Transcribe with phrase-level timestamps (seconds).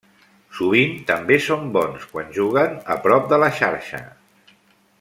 [0.59, 4.01] Sovint també són bons quan juguen a prop de la xarxa.